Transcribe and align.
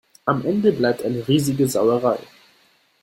Am 0.25 0.43
Ende 0.43 0.71
bleibt 0.71 1.03
eine 1.03 1.27
riesige 1.27 1.67
Sauerei. 1.67 2.17